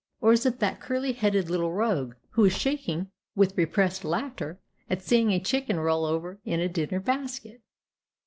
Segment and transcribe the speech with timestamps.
[0.19, 5.03] Or is it that curly headed little rogue, who is shaking with repressed laughter at
[5.03, 7.61] seeing a chicken roll over in a dinner basket?